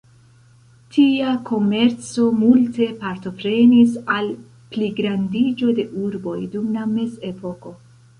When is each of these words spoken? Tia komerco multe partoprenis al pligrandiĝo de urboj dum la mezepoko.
Tia 0.93 1.33
komerco 1.49 2.23
multe 2.37 2.87
partoprenis 3.03 3.93
al 4.15 4.31
pligrandiĝo 4.77 5.69
de 5.81 5.85
urboj 6.05 6.39
dum 6.57 6.73
la 6.79 6.87
mezepoko. 6.95 7.75